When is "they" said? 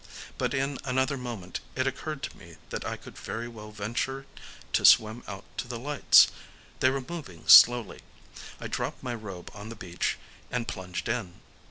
6.79-6.89